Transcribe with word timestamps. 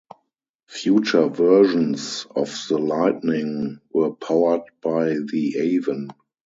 Future 0.67 1.27
versions 1.27 2.25
of 2.35 2.51
the 2.69 2.79
Lightning 2.79 3.79
were 3.93 4.09
powered 4.15 4.61
by 4.81 5.09
the 5.09 5.55
Avon. 5.75 6.09